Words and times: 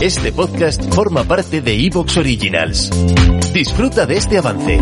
Este 0.00 0.30
podcast 0.30 0.94
forma 0.94 1.24
parte 1.24 1.60
de 1.60 1.74
Evox 1.74 2.18
Originals. 2.18 2.88
Disfruta 3.52 4.06
de 4.06 4.16
este 4.16 4.38
avance. 4.38 4.78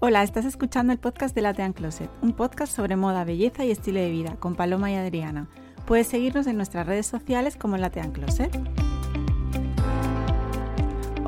Hola, 0.00 0.22
estás 0.22 0.44
escuchando 0.44 0.92
el 0.92 0.98
podcast 0.98 1.34
de 1.34 1.40
Latean 1.40 1.72
Closet, 1.72 2.10
un 2.20 2.34
podcast 2.34 2.76
sobre 2.76 2.96
moda, 2.96 3.24
belleza 3.24 3.64
y 3.64 3.70
estilo 3.70 3.98
de 3.98 4.10
vida 4.10 4.36
con 4.38 4.56
Paloma 4.56 4.92
y 4.92 4.96
Adriana. 4.96 5.48
Puedes 5.86 6.06
seguirnos 6.06 6.46
en 6.46 6.58
nuestras 6.58 6.86
redes 6.86 7.06
sociales 7.06 7.56
como 7.56 7.78
Latean 7.78 8.12
Closet. 8.12 8.54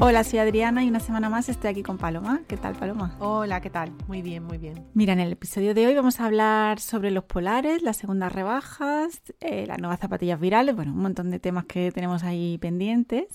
Hola, 0.02 0.24
soy 0.24 0.38
Adriana 0.38 0.82
y 0.82 0.88
una 0.88 0.98
semana 0.98 1.28
más 1.28 1.50
estoy 1.50 1.72
aquí 1.72 1.82
con 1.82 1.98
Paloma. 1.98 2.40
¿Qué 2.48 2.56
tal, 2.56 2.74
Paloma? 2.74 3.14
Hola, 3.18 3.60
¿qué 3.60 3.68
tal? 3.68 3.92
Muy 4.08 4.22
bien, 4.22 4.42
muy 4.42 4.56
bien. 4.56 4.86
Mira, 4.94 5.12
en 5.12 5.20
el 5.20 5.32
episodio 5.32 5.74
de 5.74 5.86
hoy 5.86 5.94
vamos 5.94 6.20
a 6.20 6.24
hablar 6.24 6.80
sobre 6.80 7.10
los 7.10 7.24
polares, 7.24 7.82
las 7.82 7.98
segundas 7.98 8.32
rebajas, 8.32 9.20
eh, 9.40 9.66
las 9.66 9.78
nuevas 9.78 10.00
zapatillas 10.00 10.40
virales, 10.40 10.74
bueno, 10.74 10.92
un 10.92 11.02
montón 11.02 11.30
de 11.30 11.38
temas 11.38 11.66
que 11.66 11.92
tenemos 11.92 12.24
ahí 12.24 12.56
pendientes. 12.56 13.26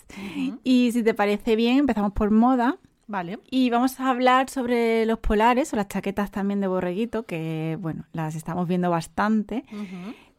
Y 0.63 0.91
si 0.91 1.03
te 1.03 1.13
parece 1.13 1.55
bien, 1.55 1.77
empezamos 1.77 2.13
por 2.13 2.31
moda. 2.31 2.79
Vale. 3.05 3.38
Y 3.52 3.69
vamos 3.69 4.00
a 4.00 4.09
hablar 4.09 4.50
sobre 4.50 5.05
los 5.05 5.19
polares 5.19 5.72
o 5.72 5.75
las 5.75 5.88
chaquetas 5.88 6.31
también 6.31 6.61
de 6.61 6.67
borreguito, 6.67 7.27
que 7.27 7.77
bueno, 7.79 8.05
las 8.11 8.33
estamos 8.33 8.67
viendo 8.67 8.89
bastante. 8.89 9.66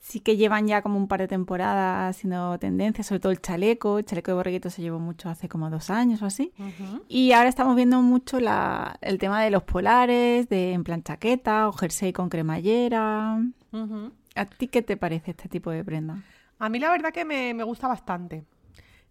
Sí 0.09 0.21
que 0.21 0.37
llevan 0.37 0.69
ya 0.69 0.83
como 0.83 0.99
un 0.99 1.09
par 1.09 1.19
de 1.19 1.27
temporadas 1.27 2.17
siendo 2.17 2.57
tendencia, 2.61 3.03
sobre 3.03 3.19
todo 3.19 3.33
el 3.33 3.41
chaleco. 3.41 3.99
El 3.99 4.05
chaleco 4.05 4.31
de 4.31 4.37
borreguito 4.37 4.71
se 4.71 4.81
llevó 4.81 5.01
mucho 5.01 5.29
hace 5.29 5.49
como 5.49 5.69
dos 5.69 5.91
años 5.91 6.23
o 6.23 6.27
así. 6.27 6.53
Y 7.09 7.33
ahora 7.33 7.49
estamos 7.49 7.75
viendo 7.75 8.01
mucho 8.03 8.39
la, 8.39 8.99
el 9.01 9.19
tema 9.19 9.43
de 9.43 9.51
los 9.51 9.65
polares, 9.65 10.49
de 10.49 10.75
en 10.75 10.85
plan 10.85 11.03
chaqueta 11.03 11.69
o 11.69 11.73
jersey 11.73 12.13
con 12.13 12.29
cremallera. 12.29 13.37
¿A 14.37 14.45
ti 14.45 14.69
qué 14.69 14.81
te 14.81 14.97
parece 14.97 15.33
este 15.33 15.49
tipo 15.49 15.73
de 15.73 15.83
prenda? 15.83 16.23
A 16.61 16.69
mí 16.69 16.79
la 16.79 16.93
verdad 16.93 17.13
que 17.13 17.25
me, 17.25 17.53
me 17.53 17.65
gusta 17.65 17.89
bastante. 17.89 18.45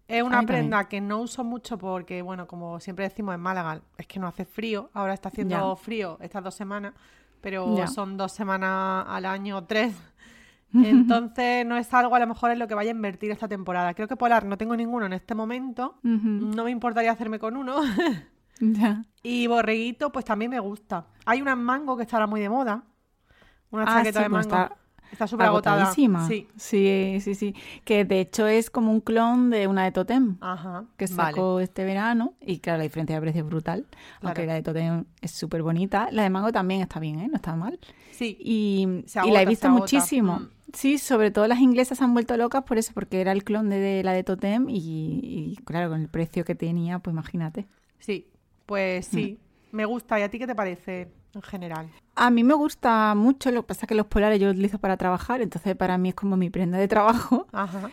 Es 0.07 0.23
una 0.23 0.43
prenda 0.43 0.87
que 0.87 1.01
no 1.01 1.19
uso 1.19 1.43
mucho 1.43 1.77
porque, 1.77 2.21
bueno, 2.21 2.47
como 2.47 2.79
siempre 2.79 3.03
decimos 3.03 3.35
en 3.35 3.41
Málaga, 3.41 3.81
es 3.97 4.07
que 4.07 4.17
no 4.17 4.27
hace 4.27 4.45
frío. 4.45 4.89
Ahora 4.93 5.13
está 5.13 5.27
haciendo 5.27 5.75
frío 5.75 6.17
estas 6.21 6.41
dos 6.41 6.55
semanas, 6.55 6.93
pero 7.41 7.85
son 7.87 8.15
dos 8.15 8.31
semanas 8.31 9.05
al 9.09 9.25
año, 9.25 9.61
tres. 9.65 9.93
Entonces 10.83 11.65
no 11.65 11.77
es 11.77 11.93
algo 11.93 12.15
a 12.15 12.19
lo 12.19 12.27
mejor 12.27 12.51
en 12.51 12.59
lo 12.59 12.67
que 12.67 12.75
vaya 12.75 12.91
a 12.91 12.95
invertir 12.95 13.31
esta 13.31 13.47
temporada. 13.47 13.93
Creo 13.93 14.07
que 14.07 14.15
Polar 14.15 14.45
no 14.45 14.57
tengo 14.57 14.75
ninguno 14.75 15.05
en 15.05 15.13
este 15.13 15.35
momento. 15.35 15.99
No 16.03 16.63
me 16.63 16.71
importaría 16.71 17.11
hacerme 17.11 17.39
con 17.39 17.55
uno. 17.57 17.81
Y 19.21 19.47
borreguito, 19.47 20.11
pues 20.13 20.23
también 20.23 20.51
me 20.51 20.59
gusta. 20.59 21.07
Hay 21.25 21.41
una 21.41 21.57
mango 21.57 21.97
que 21.97 22.03
está 22.03 22.15
ahora 22.15 22.27
muy 22.27 22.39
de 22.39 22.47
moda. 22.47 22.83
Una 23.69 23.83
ah, 23.83 23.97
chaqueta 23.97 24.21
de 24.21 24.29
pues 24.29 24.47
mango. 24.47 24.63
Está 24.63 24.77
súper 25.27 25.47
agotada. 25.47 25.91
Sí. 25.93 26.09
sí, 26.57 27.19
sí, 27.21 27.35
sí. 27.35 27.55
Que 27.83 28.05
de 28.05 28.21
hecho 28.21 28.47
es 28.47 28.69
como 28.69 28.91
un 28.91 29.01
clon 29.01 29.49
de 29.49 29.67
una 29.67 29.83
de 29.83 29.91
Totem. 29.91 30.37
Ajá. 30.41 30.85
Que 30.97 31.07
sacó 31.07 31.59
este 31.59 31.83
verano. 31.83 32.33
Y 32.41 32.59
claro, 32.59 32.77
la 32.79 32.83
diferencia 32.83 33.15
de 33.15 33.21
precio 33.21 33.41
es 33.41 33.47
brutal. 33.47 33.85
Aunque 34.21 34.45
la 34.45 34.53
de 34.53 34.63
Totem 34.63 35.05
es 35.21 35.31
súper 35.31 35.63
bonita. 35.63 36.09
La 36.11 36.23
de 36.23 36.29
Mango 36.29 36.51
también 36.51 36.81
está 36.81 36.99
bien, 36.99 37.19
¿eh? 37.19 37.27
No 37.27 37.35
está 37.35 37.55
mal. 37.55 37.79
Sí. 38.11 38.37
Y, 38.39 39.03
la 39.31 39.41
he 39.41 39.45
visto 39.45 39.69
muchísimo. 39.69 40.39
Mm. 40.39 40.49
Sí, 40.73 40.97
sobre 40.97 41.31
todo 41.31 41.47
las 41.47 41.59
inglesas 41.59 41.97
se 41.97 42.03
han 42.03 42.13
vuelto 42.13 42.35
locas 42.35 42.63
por 42.63 42.77
eso, 42.77 42.91
porque 42.93 43.21
era 43.21 43.31
el 43.31 43.43
clon 43.43 43.69
de, 43.69 44.03
la 44.03 44.13
de 44.13 44.23
Totem. 44.23 44.67
Y, 44.69 45.57
claro, 45.65 45.89
con 45.89 46.01
el 46.01 46.09
precio 46.09 46.43
que 46.43 46.55
tenía, 46.55 46.99
pues 46.99 47.13
imagínate. 47.13 47.67
Sí, 47.99 48.27
pues 48.65 49.07
sí. 49.07 49.39
Mm. 49.71 49.75
Me 49.75 49.85
gusta. 49.85 50.19
¿Y 50.19 50.23
a 50.23 50.29
ti 50.29 50.39
qué 50.39 50.47
te 50.47 50.55
parece? 50.55 51.09
En 51.35 51.41
general? 51.41 51.89
A 52.15 52.29
mí 52.29 52.43
me 52.43 52.53
gusta 52.53 53.13
mucho, 53.15 53.51
lo 53.51 53.63
que 53.63 53.67
pasa 53.67 53.85
es 53.85 53.89
que 53.89 53.95
los 53.95 54.05
polares 54.05 54.39
yo 54.39 54.47
los 54.47 54.53
utilizo 54.53 54.79
para 54.79 54.97
trabajar, 54.97 55.41
entonces 55.41 55.75
para 55.75 55.97
mí 55.97 56.09
es 56.09 56.15
como 56.15 56.37
mi 56.37 56.49
prenda 56.49 56.77
de 56.77 56.87
trabajo. 56.87 57.47
Ajá. 57.51 57.89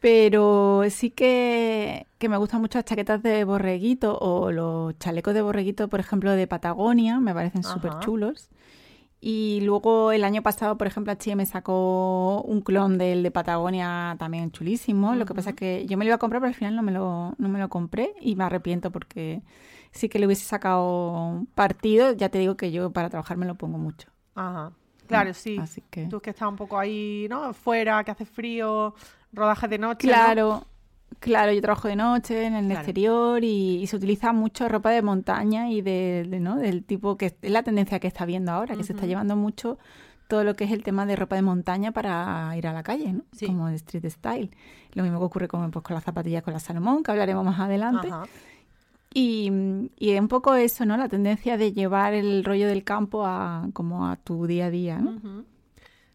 Pero 0.00 0.82
sí 0.90 1.10
que, 1.10 2.06
me 2.20 2.36
gustan 2.36 2.60
mucho 2.60 2.78
las 2.78 2.84
chaquetas 2.84 3.22
de 3.22 3.44
borreguito 3.44 4.18
o 4.18 4.52
los 4.52 4.98
chalecos 4.98 5.34
de 5.34 5.42
borreguito, 5.42 5.88
por 5.88 6.00
ejemplo, 6.00 6.32
de 6.32 6.46
Patagonia, 6.46 7.18
me 7.18 7.34
parecen 7.34 7.62
súper 7.62 7.98
chulos. 8.00 8.50
Y 9.24 9.60
luego 9.62 10.10
el 10.10 10.24
año 10.24 10.42
pasado, 10.42 10.76
por 10.76 10.88
ejemplo, 10.88 11.12
H&M 11.12 11.46
sacó 11.46 12.42
un 12.42 12.60
clon 12.60 12.98
del 12.98 13.22
de 13.22 13.30
Patagonia 13.30 14.16
también 14.18 14.50
chulísimo. 14.50 15.14
Lo 15.14 15.26
que 15.26 15.32
pasa 15.32 15.50
es 15.50 15.56
que 15.56 15.86
yo 15.86 15.96
me 15.96 16.04
lo 16.04 16.08
iba 16.08 16.16
a 16.16 16.18
comprar, 16.18 16.42
pero 16.42 16.48
al 16.48 16.56
final 16.56 16.74
no 16.74 16.82
me 16.82 16.90
lo, 16.90 17.34
no 17.38 17.48
me 17.48 17.60
lo 17.60 17.68
compré 17.68 18.14
y 18.20 18.34
me 18.34 18.42
arrepiento 18.42 18.90
porque 18.90 19.42
sí 19.92 20.08
que 20.08 20.18
le 20.18 20.26
hubiese 20.26 20.44
sacado 20.44 21.44
partido, 21.54 22.12
ya 22.12 22.28
te 22.28 22.38
digo 22.38 22.56
que 22.56 22.72
yo 22.72 22.90
para 22.90 23.08
trabajar 23.10 23.36
me 23.36 23.46
lo 23.46 23.54
pongo 23.54 23.78
mucho. 23.78 24.08
Ajá. 24.34 24.72
Claro, 25.06 25.34
sí. 25.34 25.58
Así 25.60 25.82
que... 25.90 26.06
Tú 26.06 26.20
que 26.20 26.30
estás 26.30 26.48
un 26.48 26.56
poco 26.56 26.78
ahí, 26.78 27.26
¿no? 27.28 27.52
Fuera, 27.52 28.02
que 28.02 28.10
hace 28.10 28.24
frío, 28.24 28.94
rodaje 29.32 29.68
de 29.68 29.78
noche. 29.78 30.08
Claro, 30.08 30.66
claro, 31.20 31.52
yo 31.52 31.60
trabajo 31.60 31.88
de 31.88 31.96
noche 31.96 32.46
en 32.46 32.54
el 32.54 32.70
exterior 32.72 33.44
y, 33.44 33.86
se 33.86 33.96
utiliza 33.96 34.32
mucho 34.32 34.68
ropa 34.68 34.90
de 34.90 35.02
montaña 35.02 35.70
y 35.70 35.82
de, 35.82 36.26
¿no? 36.40 36.56
del 36.56 36.84
tipo 36.84 37.16
que 37.16 37.26
es 37.26 37.50
la 37.50 37.62
tendencia 37.62 38.00
que 38.00 38.06
está 38.06 38.24
viendo 38.24 38.52
ahora, 38.52 38.74
que 38.74 38.84
se 38.84 38.94
está 38.94 39.06
llevando 39.06 39.36
mucho 39.36 39.78
todo 40.28 40.44
lo 40.44 40.54
que 40.54 40.64
es 40.64 40.70
el 40.70 40.82
tema 40.82 41.04
de 41.04 41.14
ropa 41.14 41.36
de 41.36 41.42
montaña 41.42 41.92
para 41.92 42.56
ir 42.56 42.66
a 42.66 42.72
la 42.72 42.82
calle, 42.82 43.12
¿no? 43.12 43.24
Como 43.46 43.68
de 43.68 43.74
street 43.74 44.08
style. 44.08 44.50
Lo 44.94 45.02
mismo 45.02 45.18
que 45.18 45.24
ocurre 45.26 45.48
con, 45.48 45.70
pues, 45.70 45.84
con 45.84 45.92
las 45.92 46.04
zapatillas 46.04 46.42
con 46.42 46.54
la 46.54 46.60
Salomón, 46.60 47.02
que 47.02 47.10
hablaremos 47.10 47.44
más 47.44 47.60
adelante. 47.60 48.08
Ajá. 48.08 48.24
Y, 49.14 49.50
y 49.98 50.18
un 50.18 50.28
poco 50.28 50.54
eso, 50.54 50.86
¿no? 50.86 50.96
La 50.96 51.08
tendencia 51.08 51.56
de 51.56 51.72
llevar 51.72 52.14
el 52.14 52.44
rollo 52.44 52.66
del 52.66 52.84
campo 52.84 53.26
a 53.26 53.68
como 53.72 54.06
a 54.08 54.16
tu 54.16 54.46
día 54.46 54.66
a 54.66 54.70
día, 54.70 54.98
¿no? 54.98 55.44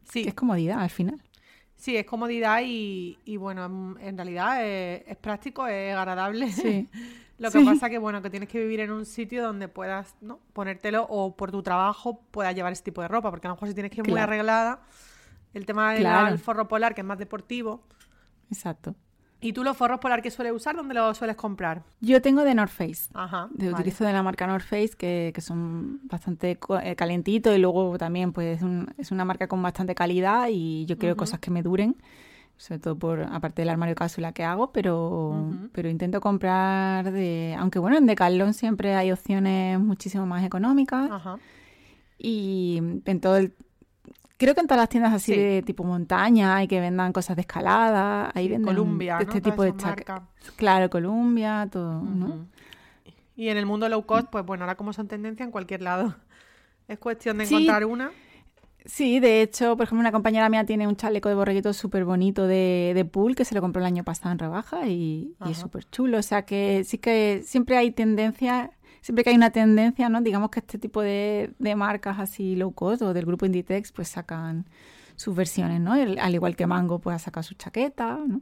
Sí. 0.03 0.23
es 0.27 0.33
comodidad 0.33 0.79
al 0.79 0.89
final. 0.89 1.21
Sí, 1.75 1.95
es 1.95 2.05
comodidad 2.05 2.61
y, 2.65 3.19
y 3.23 3.37
bueno, 3.37 3.97
en 3.99 4.17
realidad 4.17 4.65
es, 4.65 5.17
práctico, 5.17 5.67
es 5.67 5.95
agradable. 5.95 6.51
Sí. 6.51 6.89
Lo 7.37 7.51
que 7.51 7.63
pasa 7.63 7.87
que, 7.87 7.99
bueno, 7.99 8.23
que 8.23 8.31
tienes 8.31 8.49
que 8.49 8.59
vivir 8.59 8.79
en 8.79 8.91
un 8.91 9.05
sitio 9.05 9.43
donde 9.43 9.67
puedas, 9.67 10.15
¿no? 10.21 10.39
Ponértelo 10.53 11.05
o 11.07 11.35
por 11.35 11.51
tu 11.51 11.61
trabajo 11.61 12.19
puedas 12.31 12.55
llevar 12.55 12.73
ese 12.73 12.81
tipo 12.81 13.03
de 13.03 13.07
ropa, 13.07 13.29
porque 13.29 13.45
a 13.45 13.49
lo 13.49 13.55
mejor 13.55 13.67
si 13.67 13.75
tienes 13.75 13.91
que 13.91 14.01
ir 14.01 14.09
muy 14.09 14.19
arreglada, 14.19 14.81
el 15.53 15.67
tema 15.67 15.93
del 15.93 16.39
forro 16.39 16.67
polar, 16.67 16.95
que 16.95 17.01
es 17.01 17.07
más 17.07 17.19
deportivo. 17.19 17.83
Exacto. 18.49 18.95
¿Y 19.39 19.53
tú 19.53 19.63
los 19.63 19.77
forros 19.77 19.99
polar 19.99 20.21
que 20.21 20.31
sueles 20.31 20.53
usar, 20.53 20.75
dónde 20.75 20.95
los 20.95 21.17
sueles 21.17 21.35
comprar? 21.35 21.83
Yo 22.01 22.21
tengo 22.21 22.43
de 22.43 22.55
North 22.55 22.71
Face. 22.71 23.09
Ajá. 23.13 23.47
De, 23.51 23.71
Utilizo 23.71 24.03
de 24.03 24.11
la 24.11 24.23
marca 24.23 24.47
North 24.47 24.65
Face, 24.65 24.91
que, 24.97 25.31
que 25.33 25.41
son 25.41 25.99
bastante 26.07 26.57
eh, 26.83 26.95
calentitos 26.95 27.55
y 27.55 27.59
luego 27.59 27.97
también 27.97 28.33
pues 28.33 28.61
es 28.97 29.11
una 29.11 29.25
marca 29.25 29.47
con 29.47 29.61
bastante 29.61 29.93
calidad 29.93 30.47
y 30.49 30.85
yo 30.85 30.97
quiero 30.97 31.15
cosas 31.15 31.39
que 31.39 31.51
me 31.51 31.61
duren, 31.61 31.95
sobre 32.57 32.79
todo 32.79 32.97
por 32.97 33.21
aparte 33.21 33.61
del 33.61 33.69
armario 33.69 33.93
cápsula 33.93 34.31
que 34.31 34.43
hago, 34.43 34.71
pero, 34.71 35.51
pero 35.71 35.87
intento 35.87 36.19
comprar 36.19 37.11
de... 37.11 37.55
Aunque 37.59 37.77
bueno, 37.77 37.97
en 37.97 38.07
Decathlon 38.07 38.55
siempre 38.55 38.95
hay 38.95 39.11
opciones 39.11 39.79
muchísimo 39.79 40.25
más 40.25 40.43
económicas. 40.43 41.11
Ajá. 41.11 41.37
Y 42.17 42.81
en 43.05 43.21
todo 43.21 43.37
el, 43.37 43.53
Creo 44.37 44.53
que 44.53 44.61
en 44.61 44.67
todas 44.67 44.81
las 44.81 44.89
tiendas 44.89 45.13
así 45.13 45.35
de 45.35 45.63
tipo 45.63 45.83
montaña 45.83 46.63
y 46.63 46.67
que 46.67 46.79
vendan 46.79 47.11
cosas 47.11 47.35
de 47.35 47.41
escalada, 47.41 48.31
ahí 48.35 48.47
venden 48.47 48.65
Columbia, 48.65 49.17
este 49.19 49.41
tipo 49.41 49.63
de 49.63 49.73
Claro, 50.55 50.89
Columbia, 50.89 51.67
todo, 51.71 52.01
¿no? 52.01 52.47
Y 53.35 53.49
en 53.49 53.57
el 53.57 53.65
mundo 53.65 53.89
low 53.89 54.05
cost, 54.05 54.27
pues 54.29 54.45
bueno, 54.45 54.63
ahora 54.63 54.75
como 54.75 54.93
son 54.93 55.07
tendencia 55.07 55.43
en 55.43 55.51
cualquier 55.51 55.81
lado. 55.81 56.15
Es 56.87 56.99
cuestión 56.99 57.37
de 57.37 57.43
encontrar 57.43 57.83
una. 57.83 58.11
Sí, 58.85 59.19
de 59.19 59.41
hecho, 59.41 59.75
por 59.75 59.83
ejemplo, 59.83 59.99
una 59.99 60.13
compañera 60.13 60.47
mía 60.47 60.65
tiene 60.65 60.87
un 60.87 60.95
chaleco 60.95 61.27
de 61.27 61.35
borreguito 61.35 61.73
súper 61.73 62.05
bonito 62.05 62.47
de, 62.47 62.93
de 62.95 63.03
pool 63.03 63.35
que 63.35 63.43
se 63.43 63.53
lo 63.53 63.59
compró 63.59 63.81
el 63.81 63.85
año 63.85 64.05
pasado 64.05 64.31
en 64.31 64.39
rebaja 64.39 64.87
y, 64.87 65.35
y 65.45 65.51
es 65.51 65.57
súper 65.57 65.83
chulo. 65.89 66.17
O 66.17 66.21
sea 66.21 66.43
que 66.43 66.85
sí 66.85 66.97
que 66.97 67.41
siempre 67.43 67.75
hay 67.75 67.91
tendencia 67.91 68.71
siempre 69.07 69.23
que 69.23 69.29
hay 69.29 69.37
una 69.37 69.51
tendencia, 69.51 70.09
¿no? 70.09 70.19
Digamos 70.19 70.49
que 70.49 70.59
este 70.59 70.77
tipo 70.77 71.01
de, 71.01 71.53
marcas 71.77 72.19
así 72.19 72.57
low 72.57 72.73
cost 72.73 73.01
o 73.03 73.13
del 73.13 73.25
grupo 73.25 73.45
Inditex, 73.45 73.93
pues 73.93 74.09
sacan 74.09 74.65
sus 75.15 75.33
versiones, 75.33 75.79
¿no? 75.79 75.93
al 75.93 76.35
igual 76.35 76.57
que 76.57 76.67
Mango, 76.67 76.99
pues 76.99 77.15
ha 77.15 77.19
sacado 77.19 77.43
su 77.43 77.53
chaqueta, 77.53 78.19
¿no? 78.27 78.41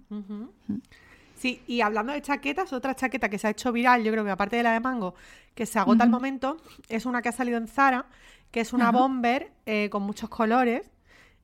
Sí, 1.36 1.62
y 1.68 1.82
hablando 1.82 2.14
de 2.14 2.22
chaquetas, 2.24 2.74
otra 2.74 2.96
chaqueta 2.96 3.30
que 3.30 3.38
se 3.38 3.46
ha 3.46 3.52
hecho 3.52 3.72
viral, 3.72 4.04
yo 4.04 4.12
creo 4.12 4.26
que 4.26 4.32
aparte 4.32 4.56
de 4.56 4.64
la 4.64 4.74
de 4.74 4.80
mango, 4.80 5.14
que 5.54 5.68
se 5.68 5.78
agota 5.78 6.04
al 6.04 6.10
momento, 6.10 6.58
es 6.90 7.06
una 7.06 7.22
que 7.22 7.30
ha 7.30 7.32
salido 7.32 7.60
en 7.60 7.68
Zara, 7.68 8.08
que 8.50 8.62
es 8.62 8.74
una 8.74 8.92
bomber 8.92 9.52
eh, 9.68 9.90
con 9.92 10.02
muchos 10.02 10.30
colores, 10.30 10.90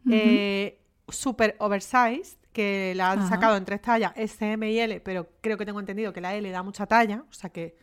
eh, 0.09 0.79
super 1.09 1.55
oversized, 1.59 2.37
que 2.53 2.93
la 2.95 3.11
han 3.11 3.29
sacado 3.29 3.55
en 3.55 3.65
tres 3.65 3.83
tallas, 3.83 4.13
S, 4.15 4.51
M 4.51 4.71
y 4.71 4.79
L, 4.79 4.99
pero 5.01 5.29
creo 5.41 5.59
que 5.59 5.65
tengo 5.67 5.79
entendido 5.79 6.11
que 6.11 6.21
la 6.21 6.33
L 6.33 6.49
da 6.49 6.63
mucha 6.63 6.87
talla, 6.87 7.23
o 7.29 7.33
sea 7.33 7.51
que 7.51 7.75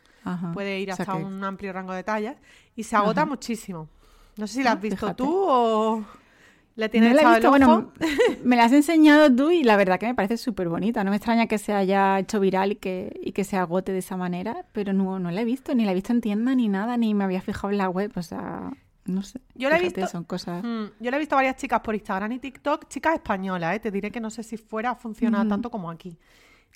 puede 0.53 0.81
ir 0.81 0.93
hasta 0.93 1.15
un 1.15 1.43
amplio 1.45 1.73
rango 1.73 1.93
de 1.93 2.03
tallas, 2.03 2.37
y 2.77 2.85
se 2.85 2.97
agota 2.97 3.25
muchísimo. 3.25 3.89
No 4.37 4.47
sé 4.47 4.55
si 4.55 4.63
la 4.63 4.73
has 4.73 4.77
ah, 4.77 4.81
visto 4.81 5.15
tú 5.15 5.29
o 5.29 6.05
le 6.77 6.89
tienes 6.89 7.11
no 7.11 7.17
la 7.17 7.23
he 7.23 7.35
visto, 7.35 7.51
bueno, 7.51 7.91
me 8.45 8.55
la 8.55 8.65
has 8.65 8.73
enseñado 8.73 9.35
tú 9.35 9.51
y 9.51 9.65
la 9.65 9.77
verdad 9.77 9.99
que 9.99 10.07
me 10.07 10.15
parece 10.15 10.37
súper 10.37 10.69
bonita. 10.69 11.03
No 11.03 11.11
me 11.11 11.17
extraña 11.17 11.49
que 11.49 11.59
se 11.59 11.73
haya 11.73 12.21
hecho 12.21 12.39
viral 12.39 12.73
y 12.73 12.77
que, 12.77 13.19
y 13.21 13.33
que 13.33 13.43
se 13.43 13.57
agote 13.57 13.91
de 13.91 13.99
esa 13.99 14.17
manera, 14.17 14.65
pero 14.71 14.93
no, 14.93 15.19
no 15.19 15.33
la 15.33 15.41
he 15.41 15.45
visto, 15.45 15.75
ni 15.75 15.85
la 15.85 15.91
he 15.91 15.95
visto 15.95 16.13
en 16.13 16.21
tienda 16.21 16.55
ni 16.55 16.69
nada, 16.69 16.97
ni 16.97 17.15
me 17.15 17.25
había 17.25 17.43
fijado 17.43 17.73
en 17.73 17.79
la 17.79 17.89
web, 17.89 18.13
o 18.15 18.23
sea, 18.23 18.71
no 19.07 19.23
sé. 19.23 19.41
Yo 19.57 19.71
la 19.71 19.79
he 19.79 19.83
visto. 19.83 20.07
Son 20.07 20.23
cosas. 20.23 20.63
Mm, 20.63 20.85
yo 21.01 21.11
la 21.11 21.17
he 21.17 21.21
visto 21.21 21.35
varias 21.35 21.57
chicas 21.57 21.81
por 21.81 21.97
Instagram 21.97 22.31
y 22.31 22.39
TikTok, 22.39 22.87
chicas 22.87 23.15
españolas, 23.15 23.75
¿eh? 23.75 23.81
te 23.81 23.91
diré 23.91 24.13
que 24.13 24.21
no 24.21 24.31
sé 24.31 24.45
si 24.45 24.57
fuera 24.57 24.91
a 24.91 24.95
funcionar 24.95 25.49
tanto 25.49 25.71
como 25.73 25.91
aquí. 25.91 26.17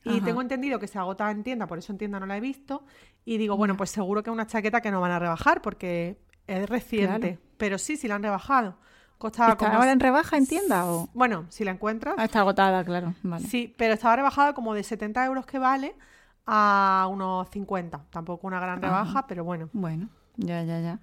Y 0.05 0.21
tengo 0.21 0.41
entendido 0.41 0.79
que 0.79 0.87
se 0.87 0.99
agota 0.99 1.31
en 1.31 1.43
tienda, 1.43 1.67
por 1.67 1.79
eso 1.79 1.93
en 1.93 1.99
tienda 1.99 2.19
no 2.19 2.27
la 2.27 2.37
he 2.37 2.41
visto. 2.41 2.85
Y 3.25 3.39
digo, 3.39 3.57
bueno, 3.57 3.77
pues 3.77 3.91
seguro 3.91 4.23
que 4.23 4.31
es 4.31 4.35
una 4.35 4.47
chaqueta 4.47 4.81
que 4.81 4.91
no 4.91 5.01
van 5.01 5.13
a 5.13 5.19
rebajar 5.19 5.63
porque 5.63 6.19
es 6.47 6.69
reciente. 6.69 7.39
Pero 7.57 7.79
sí, 7.79 7.97
sí 7.97 8.09
la 8.09 8.17
han 8.17 8.23
rebajado. 8.23 8.77
Costaba 9.19 9.53
¿Está 9.53 9.77
ahora 9.77 9.93
en 9.93 10.01
rebaja 10.01 10.37
en 10.37 10.47
tienda 10.47 10.85
o...? 10.87 11.09
Bueno, 11.15 11.47
si 11.49 11.65
la 11.65 11.71
encuentras... 11.71 12.17
Ah, 12.19 12.25
está 12.25 12.41
agotada, 12.41 12.85
claro. 12.85 13.15
Sí, 13.49 13.73
pero 13.79 13.95
estaba 13.95 14.17
rebajada 14.17 14.53
como 14.53 14.75
de 14.75 14.83
70 14.83 15.25
euros 15.25 15.47
que 15.47 15.61
vale 15.61 15.95
a 16.45 17.09
unos 17.09 17.49
50. 17.51 18.07
Tampoco 18.11 18.49
una 18.49 18.59
gran 18.59 18.83
rebaja, 18.83 19.27
pero 19.29 19.45
bueno. 19.45 19.71
Bueno, 19.73 20.09
ya, 20.37 20.63
ya, 20.63 20.81
ya. 20.81 21.01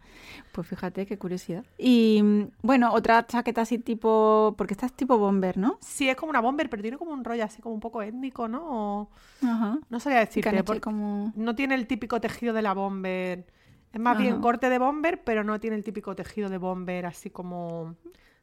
Pues 0.52 0.68
fíjate, 0.68 1.06
qué 1.06 1.18
curiosidad. 1.18 1.66
Y 1.78 2.48
bueno, 2.62 2.94
otra 2.94 3.26
chaqueta 3.26 3.62
así 3.62 3.80
tipo... 3.80 4.56
Porque 4.58 4.74
esta 4.74 4.86
es 4.86 4.94
tipo 4.94 5.18
bomber, 5.18 5.58
¿no? 5.58 5.78
Sí, 5.82 6.10
es 6.10 6.16
como 6.16 6.30
una 6.30 6.42
bomber, 6.42 6.70
pero 6.70 6.82
tiene 6.82 6.98
como 6.98 7.12
un 7.12 7.24
rollo 7.24 7.44
así 7.44 7.62
como 7.62 7.76
un 7.76 7.82
poco 7.82 8.02
étnico, 8.02 8.48
¿no? 8.48 9.10
Ajá. 9.42 9.80
No 9.90 10.00
sabía 10.00 10.20
decirte, 10.20 10.64
porque 10.64 10.82
como... 10.82 11.32
no 11.36 11.56
tiene 11.56 11.76
el 11.76 11.88
típico 11.88 12.20
tejido 12.20 12.54
de 12.54 12.62
la 12.62 12.74
bomber 12.74 13.46
es 13.92 14.00
más 14.00 14.18
bien 14.18 14.40
corte 14.40 14.70
de 14.70 14.78
bomber, 14.78 15.24
pero 15.24 15.44
no 15.44 15.60
tiene 15.60 15.76
el 15.76 15.84
típico 15.84 16.16
tejido 16.16 16.50
de 16.50 16.58
bomber 16.58 17.06
así 17.06 17.30
como... 17.30 17.96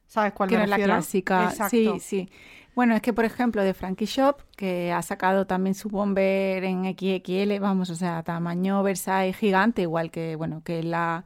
¿Sabes 0.07 0.33
cuál 0.33 0.49
que 0.49 0.61
es 0.61 0.69
la 0.69 0.77
clásica. 0.77 1.51
Sí, 1.69 1.89
sí. 1.99 2.29
Bueno, 2.75 2.95
es 2.95 3.01
que 3.01 3.11
por 3.11 3.25
ejemplo 3.25 3.63
de 3.63 3.73
Frankie 3.73 4.05
Shop, 4.05 4.37
que 4.55 4.91
ha 4.91 5.01
sacado 5.01 5.47
también 5.47 5.73
su 5.73 5.89
bomber 5.89 6.63
en 6.63 6.83
XXL, 6.85 7.59
vamos, 7.59 7.89
o 7.89 7.95
sea, 7.95 8.21
tamaño 8.23 8.83
Versailles 8.83 9.35
gigante, 9.35 9.81
igual 9.81 10.11
que, 10.11 10.35
bueno, 10.35 10.61
que 10.63 10.83
la 10.83 11.25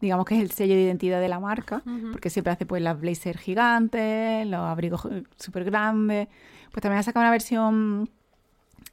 digamos 0.00 0.26
que 0.26 0.36
es 0.36 0.42
el 0.42 0.50
sello 0.50 0.74
de 0.74 0.82
identidad 0.82 1.20
de 1.20 1.28
la 1.28 1.40
marca, 1.40 1.82
porque 2.12 2.30
siempre 2.30 2.52
hace 2.52 2.66
pues 2.66 2.82
las 2.82 2.98
blazers 3.00 3.40
gigantes, 3.40 4.46
los 4.46 4.60
abrigos 4.60 5.06
súper 5.36 5.64
grandes. 5.64 6.28
Pues 6.70 6.82
también 6.82 7.00
ha 7.00 7.02
sacado 7.02 7.24
una 7.24 7.30
versión 7.30 8.08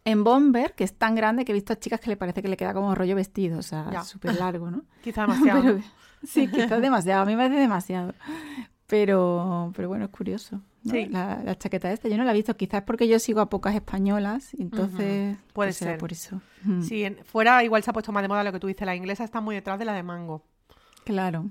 en 0.03 0.23
bomber, 0.23 0.73
que 0.73 0.83
es 0.83 0.93
tan 0.93 1.15
grande 1.15 1.45
que 1.45 1.51
he 1.51 1.55
visto 1.55 1.73
a 1.73 1.79
chicas 1.79 1.99
que 1.99 2.09
le 2.09 2.17
parece 2.17 2.41
que 2.41 2.47
le 2.47 2.57
queda 2.57 2.73
como 2.73 2.95
rollo 2.95 3.15
vestido, 3.15 3.59
o 3.59 3.63
sea, 3.63 4.03
súper 4.03 4.35
largo, 4.35 4.71
¿no? 4.71 4.83
Quizá 5.03 5.21
demasiado. 5.21 5.79
sí, 6.23 6.47
quizás 6.47 6.81
demasiado, 6.81 7.23
a 7.23 7.25
mí 7.25 7.35
me 7.35 7.43
parece 7.43 7.59
demasiado. 7.59 8.13
Pero, 8.87 9.71
pero 9.75 9.87
bueno, 9.87 10.05
es 10.05 10.11
curioso. 10.11 10.61
Sí. 10.89 11.07
La, 11.07 11.57
chaqueta 11.57 11.91
esta, 11.91 12.07
yo 12.07 12.17
no 12.17 12.23
la 12.23 12.31
he 12.31 12.35
visto, 12.35 12.55
quizás 12.55 12.83
porque 12.83 13.07
yo 13.07 13.17
sigo 13.17 13.41
a 13.41 13.49
pocas 13.49 13.73
españolas, 13.73 14.53
entonces 14.59 15.35
puede 15.53 15.73
ser 15.73 15.97
por 15.97 16.11
eso. 16.11 16.41
Sí, 16.81 17.05
fuera 17.23 17.63
igual 17.63 17.81
se 17.81 17.89
ha 17.89 17.93
puesto 17.93 18.11
más 18.11 18.21
de 18.21 18.27
moda 18.27 18.43
lo 18.43 18.51
que 18.51 18.59
tú 18.59 18.67
dices, 18.67 18.85
la 18.85 18.95
inglesa 18.95 19.23
está 19.23 19.41
muy 19.41 19.55
detrás 19.55 19.79
de 19.79 19.85
la 19.85 19.93
de 19.93 20.03
mango. 20.03 20.43
Claro. 21.03 21.49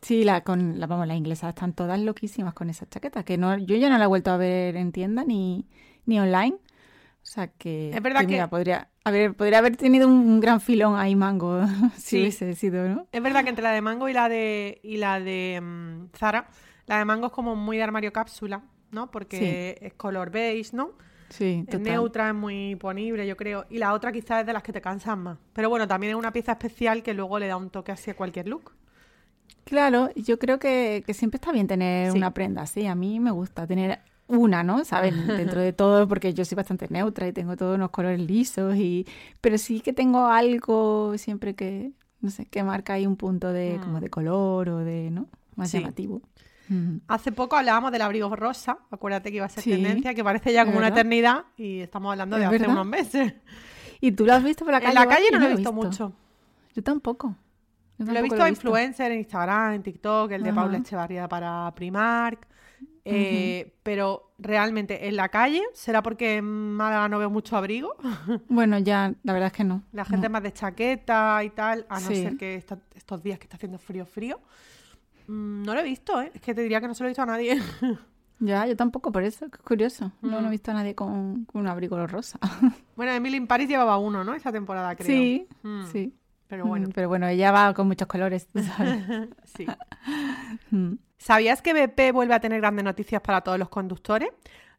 Sí, 0.00 0.24
la 0.24 0.42
con 0.42 0.80
la 0.80 0.86
vamos, 0.86 1.06
las 1.06 1.16
inglesas 1.16 1.50
están 1.50 1.74
todas 1.74 2.00
loquísimas 2.00 2.54
con 2.54 2.70
esa 2.70 2.88
chaqueta, 2.88 3.24
que 3.24 3.36
no 3.36 3.58
yo 3.58 3.76
ya 3.76 3.90
no 3.90 3.98
la 3.98 4.04
he 4.04 4.08
vuelto 4.08 4.30
a 4.30 4.38
ver 4.38 4.76
en 4.76 4.92
tienda 4.92 5.24
ni 5.24 5.66
ni 6.06 6.18
online. 6.18 6.56
O 7.22 7.26
sea 7.34 7.46
que, 7.46 7.90
es 7.90 8.02
verdad 8.02 8.26
que, 8.26 8.44
podría, 8.48 8.88
haber, 9.04 9.34
podría 9.34 9.58
haber 9.58 9.76
tenido 9.76 10.08
un 10.08 10.40
gran 10.40 10.60
filón 10.60 10.98
ahí 10.98 11.14
Mango 11.14 11.62
si 11.96 12.20
hubiese 12.20 12.54
sido, 12.54 12.88
¿no? 12.88 13.06
Es 13.12 13.22
verdad 13.22 13.44
que 13.44 13.50
entre 13.50 13.62
la 13.62 13.70
de 13.70 13.80
Mango 13.80 14.08
y 14.08 14.12
la 14.12 14.28
de 14.28 14.80
y 14.82 14.96
la 14.96 15.20
de 15.20 15.60
mm, 15.62 16.16
Zara, 16.16 16.48
la 16.86 16.98
de 16.98 17.04
Mango 17.04 17.28
es 17.28 17.32
como 17.32 17.54
muy 17.54 17.76
de 17.76 17.84
armario 17.84 18.12
cápsula, 18.12 18.62
¿no? 18.90 19.10
Porque 19.10 19.78
es 19.80 19.94
color 19.94 20.30
beige, 20.30 20.76
¿no? 20.76 20.90
Sí, 21.28 21.62
total. 21.64 21.80
Es 21.80 21.86
neutra, 21.86 22.28
es 22.28 22.34
muy 22.34 22.76
ponible, 22.76 23.26
yo 23.26 23.36
creo. 23.36 23.64
Y 23.70 23.78
la 23.78 23.94
otra 23.94 24.12
quizás 24.12 24.40
es 24.40 24.46
de 24.46 24.52
las 24.52 24.62
que 24.62 24.72
te 24.72 24.82
cansan 24.82 25.20
más. 25.20 25.38
Pero 25.54 25.70
bueno, 25.70 25.88
también 25.88 26.10
es 26.10 26.18
una 26.18 26.32
pieza 26.32 26.52
especial 26.52 27.02
que 27.02 27.14
luego 27.14 27.38
le 27.38 27.46
da 27.46 27.56
un 27.56 27.70
toque 27.70 27.92
así 27.92 28.10
a 28.10 28.14
cualquier 28.14 28.48
look. 28.48 28.72
Claro, 29.64 30.10
yo 30.14 30.38
creo 30.38 30.58
que, 30.58 31.02
que 31.06 31.14
siempre 31.14 31.36
está 31.36 31.52
bien 31.52 31.66
tener 31.68 32.12
una 32.12 32.34
prenda 32.34 32.62
así. 32.62 32.86
A 32.86 32.94
mí 32.94 33.20
me 33.20 33.30
gusta 33.30 33.66
tener 33.66 34.00
una, 34.36 34.62
¿no? 34.62 34.84
¿Sabes? 34.84 35.14
Dentro 35.26 35.60
de 35.60 35.72
todo, 35.72 36.08
porque 36.08 36.34
yo 36.34 36.44
soy 36.44 36.56
bastante 36.56 36.86
neutra 36.90 37.26
y 37.28 37.32
tengo 37.32 37.56
todos 37.56 37.76
unos 37.76 37.90
colores 37.90 38.20
lisos, 38.20 38.76
y 38.76 39.06
pero 39.40 39.58
sí 39.58 39.80
que 39.80 39.92
tengo 39.92 40.26
algo 40.26 41.16
siempre 41.18 41.54
que, 41.54 41.92
no 42.20 42.30
sé, 42.30 42.46
que 42.46 42.62
marca 42.62 42.94
ahí 42.94 43.06
un 43.06 43.16
punto 43.16 43.52
de, 43.52 43.78
como 43.82 44.00
de 44.00 44.06
mm. 44.06 44.10
color 44.10 44.68
o 44.68 44.78
de, 44.78 45.10
¿no? 45.10 45.26
Más 45.56 45.70
llamativo. 45.72 46.22
Hace 47.06 47.32
poco 47.32 47.56
hablábamos 47.56 47.92
del 47.92 48.00
abrigo 48.00 48.34
rosa, 48.34 48.78
acuérdate 48.90 49.30
que 49.30 49.36
iba 49.36 49.46
a 49.46 49.48
ser 49.50 49.62
tendencia, 49.62 50.14
que 50.14 50.24
parece 50.24 50.52
ya 50.54 50.64
como 50.64 50.78
una 50.78 50.88
eternidad 50.88 51.44
y 51.58 51.80
estamos 51.80 52.12
hablando 52.12 52.38
de 52.38 52.46
hace 52.46 52.66
unos 52.66 52.86
meses. 52.86 53.34
¿Y 54.00 54.12
tú 54.12 54.24
lo 54.24 54.34
has 54.34 54.42
visto 54.42 54.64
por 54.64 54.72
la 54.72 54.80
calle? 54.80 54.92
En 54.92 54.94
la 54.94 55.06
calle 55.06 55.26
no 55.32 55.38
lo 55.38 55.46
he 55.46 55.54
visto, 55.54 55.72
mucho. 55.72 56.12
Yo 56.74 56.82
tampoco. 56.82 57.36
lo 57.98 58.18
he 58.18 58.22
visto 58.22 58.42
a 58.42 58.48
influencer 58.48 59.12
en 59.12 59.18
Instagram, 59.18 59.74
en 59.74 59.82
TikTok, 59.82 60.32
el 60.32 60.42
de 60.42 60.52
Paula 60.52 60.78
Echevarría 60.78 61.28
para 61.28 61.70
Primark. 61.74 62.48
Eh, 63.04 63.74
pero 63.82 64.32
realmente 64.38 65.08
en 65.08 65.16
la 65.16 65.28
calle, 65.28 65.62
¿será 65.74 66.02
porque 66.02 66.36
en 66.36 66.44
Málaga 66.44 67.08
no 67.08 67.18
veo 67.18 67.30
mucho 67.30 67.56
abrigo? 67.56 67.96
Bueno, 68.48 68.78
ya, 68.78 69.14
la 69.22 69.32
verdad 69.32 69.48
es 69.48 69.52
que 69.52 69.64
no. 69.64 69.82
La 69.92 70.04
gente 70.04 70.28
más 70.28 70.42
de 70.42 70.52
chaqueta 70.52 71.42
y 71.44 71.50
tal, 71.50 71.86
a 71.88 72.00
no 72.00 72.06
ser 72.06 72.36
que 72.36 72.54
estos 72.94 73.22
días 73.22 73.38
que 73.38 73.44
está 73.44 73.56
haciendo 73.56 73.78
frío, 73.78 74.06
frío. 74.06 74.40
Mm, 75.26 75.62
no 75.62 75.74
lo 75.74 75.80
he 75.80 75.84
visto, 75.84 76.20
¿eh? 76.20 76.30
Es 76.34 76.40
que 76.40 76.54
te 76.54 76.62
diría 76.62 76.80
que 76.80 76.88
no 76.88 76.94
se 76.94 77.02
lo 77.02 77.08
he 77.08 77.10
visto 77.10 77.22
a 77.22 77.26
nadie. 77.26 77.60
Ya, 78.44 78.66
yo 78.66 78.74
tampoco, 78.74 79.12
por 79.12 79.22
eso, 79.22 79.44
es 79.44 79.52
curioso. 79.58 80.10
No, 80.20 80.40
he 80.40 80.42
mm. 80.42 80.50
visto 80.50 80.72
a 80.72 80.74
nadie 80.74 80.96
con, 80.96 81.46
un 81.52 81.66
abrigo 81.68 82.04
rosa. 82.08 82.40
Bueno, 82.96 83.12
Emily 83.12 83.36
in 83.36 83.46
Paris 83.46 83.68
llevaba 83.68 83.98
uno, 83.98 84.24
¿no? 84.24 84.34
Esa 84.34 84.50
temporada, 84.50 84.96
creo. 84.96 85.06
Sí, 85.06 85.46
mm. 85.62 85.84
sí. 85.92 86.12
Pero 86.48 86.66
bueno. 86.66 86.88
Pero 86.92 87.08
bueno, 87.08 87.28
ella 87.28 87.52
va 87.52 87.72
con 87.72 87.86
muchos 87.86 88.08
colores, 88.08 88.48
¿sabes? 88.52 89.28
sí. 89.44 89.66
¿Sabías 91.22 91.62
que 91.62 91.72
BP 91.72 92.12
vuelve 92.12 92.34
a 92.34 92.40
tener 92.40 92.60
grandes 92.60 92.84
noticias 92.84 93.22
para 93.22 93.42
todos 93.42 93.56
los 93.56 93.68
conductores? 93.68 94.30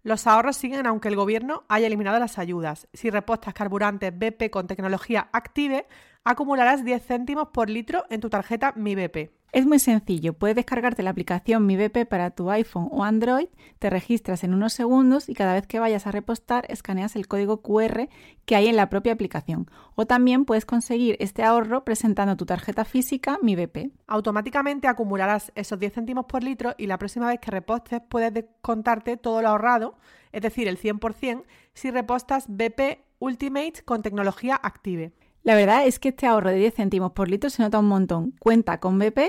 Los 0.04 0.28
ahorros 0.28 0.58
siguen 0.58 0.86
aunque 0.86 1.08
el 1.08 1.16
gobierno 1.16 1.64
haya 1.70 1.88
eliminado 1.88 2.20
las 2.20 2.38
ayudas. 2.38 2.90
Si 2.92 3.10
repostas 3.10 3.54
carburantes 3.54 4.12
BP 4.14 4.50
con 4.52 4.68
tecnología 4.68 5.30
Active, 5.32 5.88
acumularás 6.26 6.84
10 6.84 7.02
céntimos 7.02 7.48
por 7.54 7.70
litro 7.70 8.04
en 8.10 8.20
tu 8.20 8.30
tarjeta 8.30 8.74
Mi 8.76 8.94
BP. 8.94 9.32
Es 9.54 9.68
muy 9.68 9.78
sencillo, 9.78 10.34
puedes 10.34 10.56
descargarte 10.56 11.04
la 11.04 11.12
aplicación 11.12 11.68
Mi 11.68 11.78
BP 11.78 12.08
para 12.10 12.32
tu 12.32 12.50
iPhone 12.50 12.88
o 12.90 13.04
Android, 13.04 13.50
te 13.78 13.92
registras 13.92 14.44
en 14.44 14.52
unos 14.52 14.74
segundos 14.74 15.30
y 15.30 15.36
cada 15.36 15.54
vez 15.54 15.68
que 15.68 15.78
vayas 15.78 16.08
a 16.08 16.12
repostar 16.12 16.66
escaneas 16.70 17.16
el 17.16 17.28
código 17.28 17.62
QR 17.62 18.10
que 18.46 18.56
hay 18.56 18.66
en 18.66 18.76
la 18.76 18.90
propia 18.90 19.14
aplicación. 19.14 19.70
O 19.94 20.08
también 20.08 20.46
puedes 20.46 20.66
conseguir 20.66 21.18
este 21.20 21.44
ahorro 21.44 21.86
presentando 21.86 22.36
tu 22.36 22.48
tarjeta 22.48 22.84
física 22.84 23.38
Mi 23.44 23.56
BP. 23.56 23.92
Automáticamente 24.08 24.88
acumularás 24.88 25.52
esos 25.54 25.78
10 25.78 25.94
céntimos 25.94 26.26
por 26.26 26.44
litro 26.44 26.74
y 26.80 26.88
la 26.88 26.98
próxima 26.98 27.28
vez 27.28 27.40
que 27.40 27.52
repostes 27.52 28.02
puedes 28.10 28.34
descontarte 28.34 29.18
todo 29.18 29.44
lo 29.44 29.50
ahorrado, 29.50 30.00
es 30.32 30.42
decir, 30.42 30.68
el 30.68 30.80
100%, 30.80 31.44
si 31.76 31.92
repostas 31.92 32.46
BP 32.48 33.04
Ultimate 33.20 33.84
con 33.86 34.02
tecnología 34.02 34.56
Active. 34.56 35.14
La 35.44 35.56
verdad 35.56 35.86
es 35.86 36.00
que 36.00 36.10
este 36.10 36.26
ahorro 36.26 36.52
de 36.52 36.56
10 36.56 36.76
céntimos 36.76 37.12
por 37.12 37.30
litro 37.30 37.50
se 37.50 37.62
nota 37.62 37.80
un 37.80 37.88
montón. 37.88 38.32
Cuenta 38.40 38.80
con 38.80 38.98
BP, 38.98 39.20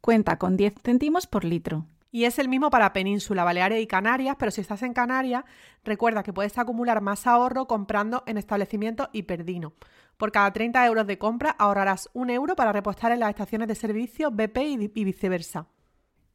cuenta 0.00 0.36
con 0.36 0.56
10 0.56 0.74
céntimos 0.82 1.28
por 1.28 1.44
litro. 1.44 1.86
Y 2.10 2.24
es 2.24 2.40
el 2.40 2.48
mismo 2.48 2.70
para 2.70 2.92
Península, 2.92 3.44
Baleares 3.44 3.80
y 3.80 3.86
Canarias, 3.86 4.34
pero 4.36 4.50
si 4.50 4.60
estás 4.60 4.82
en 4.82 4.92
Canarias, 4.92 5.44
recuerda 5.84 6.24
que 6.24 6.32
puedes 6.32 6.58
acumular 6.58 7.00
más 7.00 7.28
ahorro 7.28 7.68
comprando 7.68 8.24
en 8.26 8.36
establecimientos 8.36 9.10
hiperdino. 9.12 9.74
Por 10.16 10.32
cada 10.32 10.52
30 10.52 10.84
euros 10.86 11.06
de 11.06 11.18
compra 11.18 11.50
ahorrarás 11.50 12.10
un 12.14 12.30
euro 12.30 12.56
para 12.56 12.72
repostar 12.72 13.12
en 13.12 13.20
las 13.20 13.30
estaciones 13.30 13.68
de 13.68 13.76
servicio 13.76 14.32
BP 14.32 14.58
y 14.92 15.04
viceversa. 15.04 15.68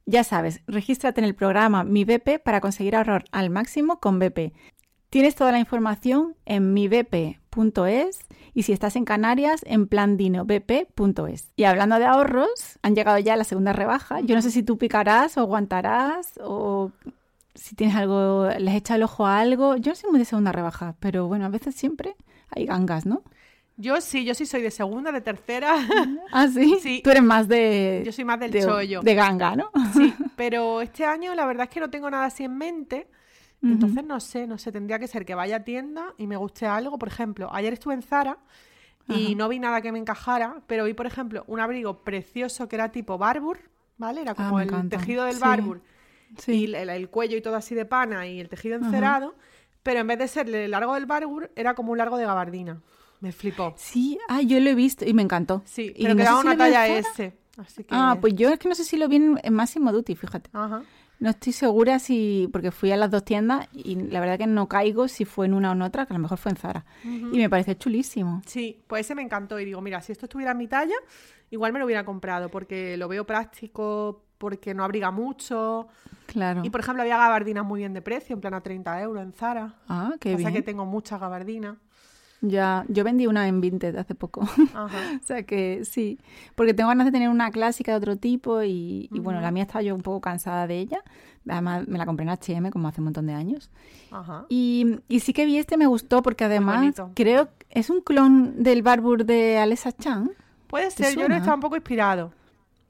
Ya 0.05 0.23
sabes, 0.23 0.61
regístrate 0.65 1.19
en 1.19 1.25
el 1.25 1.35
programa 1.35 1.83
Mi 1.83 2.05
BP 2.05 2.41
para 2.41 2.61
conseguir 2.61 2.95
ahorrar 2.95 3.25
al 3.33 3.49
máximo 3.49 3.99
con 3.99 4.17
BP. 4.17 4.53
Tienes 5.09 5.35
toda 5.35 5.51
la 5.51 5.59
información 5.59 6.35
en 6.45 6.73
y 8.53 8.63
si 8.63 8.73
estás 8.73 8.95
en 8.95 9.05
Canarias, 9.05 9.61
en 9.65 9.87
plandinobp.es. 9.87 11.51
Y 11.55 11.63
hablando 11.63 11.99
de 11.99 12.05
ahorros, 12.05 12.79
han 12.81 12.95
llegado 12.95 13.17
ya 13.19 13.35
la 13.35 13.43
segunda 13.43 13.73
rebaja. 13.73 14.21
Yo 14.21 14.35
no 14.35 14.41
sé 14.41 14.51
si 14.51 14.63
tú 14.63 14.77
picarás 14.77 15.37
o 15.37 15.41
aguantarás 15.41 16.39
o 16.41 16.91
si 17.53 17.75
tienes 17.75 17.95
algo, 17.95 18.49
les 18.59 18.75
echa 18.75 18.95
el 18.95 19.03
ojo 19.03 19.25
a 19.25 19.39
algo. 19.39 19.77
Yo 19.77 19.91
no 19.91 19.95
soy 19.95 20.09
muy 20.09 20.19
de 20.19 20.25
segunda 20.25 20.51
rebaja, 20.51 20.95
pero 20.99 21.27
bueno, 21.27 21.45
a 21.45 21.49
veces 21.49 21.75
siempre 21.75 22.15
hay 22.49 22.65
gangas, 22.65 23.05
¿no? 23.05 23.23
Yo 23.77 23.99
sí, 23.99 24.23
yo 24.23 24.33
sí 24.33 24.45
soy 24.45 24.61
de 24.61 24.71
segunda, 24.71 25.11
de 25.11 25.21
tercera. 25.21 25.75
Ah, 26.31 26.47
sí. 26.47 26.77
sí. 26.81 27.01
Tú 27.03 27.09
eres 27.09 27.23
más 27.23 27.47
de. 27.47 28.03
Yo 28.05 28.11
soy 28.11 28.23
más 28.23 28.39
del 28.39 28.53
chollo. 28.53 29.01
De 29.01 29.15
ganga, 29.15 29.55
¿no? 29.55 29.69
Sí, 29.93 30.13
pero 30.37 30.81
este 30.81 31.05
año 31.05 31.35
la 31.35 31.45
verdad 31.45 31.65
es 31.65 31.69
que 31.69 31.79
no 31.79 31.89
tengo 31.89 32.09
nada 32.09 32.25
así 32.25 32.45
en 32.45 32.57
mente. 32.57 33.07
Entonces 33.71 34.03
no 34.03 34.19
sé, 34.19 34.47
no 34.47 34.57
sé, 34.57 34.71
tendría 34.71 34.99
que 34.99 35.07
ser 35.07 35.25
que 35.25 35.35
vaya 35.35 35.57
a 35.57 35.63
tienda 35.63 36.13
y 36.17 36.27
me 36.27 36.37
guste 36.37 36.65
algo. 36.65 36.97
Por 36.99 37.07
ejemplo, 37.07 37.49
ayer 37.51 37.73
estuve 37.73 37.93
en 37.93 38.01
Zara 38.01 38.37
y 39.07 39.35
no 39.35 39.49
vi 39.49 39.59
nada 39.59 39.81
que 39.81 39.91
me 39.91 39.99
encajara, 39.99 40.61
pero 40.67 40.85
vi, 40.85 40.93
por 40.93 41.05
ejemplo, 41.05 41.43
un 41.47 41.59
abrigo 41.59 42.03
precioso 42.03 42.67
que 42.67 42.75
era 42.75 42.91
tipo 42.91 43.17
Barbour, 43.17 43.59
¿vale? 43.97 44.21
Era 44.21 44.31
ah, 44.37 44.49
como 44.49 44.59
el 44.59 44.89
tejido 44.89 45.25
del 45.25 45.39
Barbour. 45.39 45.81
Sí. 46.37 46.65
Y 46.67 46.75
el, 46.75 47.09
cuello 47.09 47.37
y 47.37 47.41
todo 47.41 47.55
así 47.55 47.75
de 47.75 47.85
pana 47.85 48.27
y 48.27 48.39
el 48.39 48.49
tejido 48.49 48.75
encerado. 48.75 49.35
Pero 49.83 49.99
en 49.99 50.07
vez 50.07 50.17
de 50.17 50.27
ser 50.27 50.49
el 50.49 50.71
largo 50.71 50.95
del 50.95 51.05
Barbour, 51.05 51.51
era 51.55 51.75
como 51.75 51.91
un 51.91 51.97
largo 51.97 52.17
de 52.17 52.25
gabardina. 52.25 52.81
Me 53.21 53.31
flipó. 53.31 53.73
Sí, 53.77 54.17
ah, 54.27 54.41
yo 54.41 54.59
lo 54.59 54.69
he 54.69 54.75
visto 54.75 55.05
y 55.05 55.13
me 55.13 55.21
encantó. 55.21 55.61
Sí, 55.65 55.93
pero 55.95 56.13
y 56.13 56.17
quedaba 56.17 56.39
una 56.39 56.57
talla 56.57 56.87
S. 56.87 57.33
Ah, 57.89 58.17
pues 58.19 58.33
yo 58.33 58.49
es 58.49 58.59
que 58.59 58.67
no 58.67 58.75
sé 58.75 58.83
si 58.83 58.97
lo 58.97 59.07
vi 59.07 59.17
en, 59.17 59.53
Máximo 59.53 59.91
Duty, 59.91 60.15
fíjate. 60.15 60.49
Ajá. 60.53 60.83
No 61.19 61.29
estoy 61.29 61.53
segura 61.53 61.99
si, 61.99 62.49
porque 62.51 62.71
fui 62.71 62.91
a 62.91 62.97
las 62.97 63.09
dos 63.09 63.23
tiendas 63.23 63.67
y 63.71 63.95
la 63.95 64.19
verdad 64.19 64.37
que 64.37 64.47
no 64.47 64.67
caigo 64.67 65.07
si 65.07 65.25
fue 65.25 65.45
en 65.45 65.53
una 65.53 65.71
o 65.71 65.73
en 65.73 65.81
otra, 65.81 66.05
que 66.05 66.13
a 66.13 66.17
lo 66.17 66.21
mejor 66.21 66.37
fue 66.37 66.51
en 66.51 66.57
Zara. 66.57 66.85
Y 67.03 67.37
me 67.37 67.49
parece 67.49 67.77
chulísimo. 67.77 68.41
Sí, 68.45 68.83
pues 68.87 69.05
ese 69.05 69.15
me 69.15 69.21
encantó 69.21 69.59
y 69.59 69.65
digo, 69.65 69.81
mira, 69.81 70.01
si 70.01 70.11
esto 70.11 70.25
estuviera 70.25 70.51
en 70.51 70.57
mi 70.57 70.67
talla, 70.67 70.95
igual 71.49 71.73
me 71.73 71.79
lo 71.79 71.85
hubiera 71.85 72.03
comprado 72.03 72.49
porque 72.49 72.97
lo 72.97 73.07
veo 73.07 73.25
práctico, 73.25 74.23
porque 74.37 74.73
no 74.73 74.83
abriga 74.83 75.11
mucho. 75.11 75.87
Claro. 76.25 76.61
Y 76.63 76.69
por 76.69 76.81
ejemplo, 76.81 77.01
había 77.01 77.17
gabardinas 77.17 77.65
muy 77.65 77.79
bien 77.79 77.93
de 77.93 78.01
precio, 78.01 78.33
en 78.33 78.41
plan 78.41 78.53
a 78.53 78.61
30 78.61 79.01
euros 79.01 79.23
en 79.23 79.33
Zara. 79.33 79.75
Ah, 79.87 80.13
qué 80.19 80.35
o 80.35 80.37
sea 80.37 80.51
que 80.51 80.61
tengo 80.61 80.85
muchas 80.85 81.19
gabardinas. 81.19 81.77
Ya, 82.49 82.85
yo 82.87 83.03
vendí 83.03 83.27
una 83.27 83.47
en 83.47 83.61
Vinted 83.61 83.95
hace 83.95 84.15
poco. 84.15 84.41
Ajá. 84.73 85.19
o 85.21 85.25
sea 85.25 85.43
que 85.43 85.83
sí, 85.85 86.19
porque 86.55 86.73
tengo 86.73 86.89
ganas 86.89 87.05
de 87.05 87.11
tener 87.11 87.29
una 87.29 87.51
clásica 87.51 87.91
de 87.91 87.97
otro 87.97 88.15
tipo 88.17 88.63
y, 88.63 89.09
bueno, 89.11 89.41
la 89.41 89.51
mía 89.51 89.63
estaba 89.63 89.81
yo 89.81 89.95
un 89.95 90.01
poco 90.01 90.21
cansada 90.21 90.67
de 90.67 90.79
ella. 90.79 91.03
Además, 91.47 91.87
me 91.87 91.97
la 91.97 92.05
compré 92.05 92.23
en 92.23 92.29
H&M 92.29 92.71
como 92.71 92.87
hace 92.87 93.01
un 93.01 93.05
montón 93.05 93.27
de 93.27 93.33
años. 93.33 93.69
Ajá. 94.11 94.45
Y, 94.49 94.99
y 95.07 95.19
sí 95.19 95.31
que 95.31 95.45
vi 95.45 95.57
este, 95.57 95.77
me 95.77 95.85
gustó 95.85 96.23
porque 96.23 96.43
además 96.43 96.95
creo 97.13 97.49
que 97.57 97.65
es 97.79 97.89
un 97.89 98.01
clon 98.01 98.63
del 98.63 98.81
Barbour 98.81 99.25
de 99.25 99.57
Alessa 99.57 99.91
Chan. 99.91 100.31
Puede 100.67 100.89
ser, 100.91 101.09
yo 101.15 101.25
creo 101.25 101.29
que 101.29 101.37
está 101.37 101.53
un 101.53 101.59
poco 101.59 101.75
inspirado. 101.75 102.31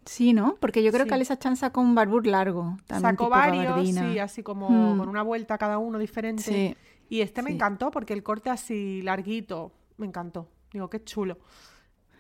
Sí, 0.06 0.34
¿no? 0.34 0.56
Porque 0.60 0.84
yo 0.84 0.92
creo 0.92 1.08
que 1.08 1.14
Alessa 1.16 1.38
Chan 1.38 1.58
sacó 1.58 1.82
un 1.82 1.96
Barbour 1.96 2.28
largo. 2.28 2.78
También 2.86 3.12
sacó 3.12 3.28
varios, 3.28 3.90
sí, 3.90 4.20
así 4.20 4.44
como 4.44 4.70
hmm. 4.70 5.00
con 5.00 5.10
una 5.10 5.24
vuelta 5.24 5.58
cada 5.58 5.80
uno 5.80 5.98
diferente. 5.98 6.44
Sí. 6.44 6.76
Y 7.10 7.22
este 7.22 7.42
me 7.42 7.52
encantó 7.52 7.92
porque 7.92 8.14
el 8.14 8.24
corte 8.24 8.50
así 8.50 9.02
larguito, 9.02 9.72
me 9.98 10.08
encantó. 10.08 10.50
Digo, 10.72 10.90
qué 10.90 11.04
chulo. 11.04 11.38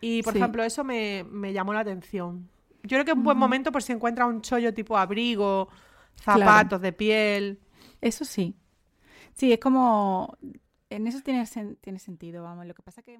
Y, 0.01 0.21
por 0.23 0.35
ejemplo, 0.35 0.63
eso 0.63 0.83
me, 0.83 1.25
llamó 1.53 1.73
la 1.73 1.79
atención. 1.79 2.49
Yo 2.83 2.89
creo 2.89 3.05
que 3.05 3.11
es 3.11 3.17
un 3.17 3.23
buen 3.23 3.37
momento 3.37 3.71
por 3.71 3.81
si 3.81 3.91
encuentra 3.91 4.25
un 4.27 4.41
chollo 4.41 4.73
tipo 4.73 4.97
abrigo, 4.97 5.69
zapatos 6.15 6.81
de 6.81 6.93
piel. 6.93 7.59
Eso 8.01 8.25
sí. 8.25 8.55
Sí, 9.33 9.51
es 9.51 9.59
como... 9.59 10.37
En 10.89 11.07
eso 11.07 11.19
tiene, 11.21 11.45
tiene 11.81 11.99
sentido, 11.99 12.43
vamos. 12.43 12.65
Lo 12.67 12.73
que 12.75 12.83
pasa 12.83 13.01
que... 13.01 13.19